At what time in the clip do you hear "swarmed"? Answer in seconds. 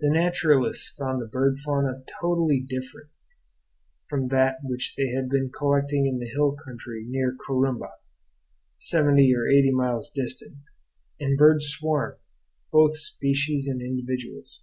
11.68-12.18